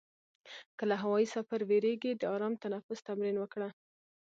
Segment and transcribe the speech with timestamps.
[0.77, 3.69] که له هوایي سفر وېرېږې، د آرام تنفس تمرین وکړه.